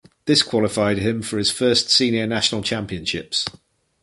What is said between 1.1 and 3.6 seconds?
for his first Senior national championships.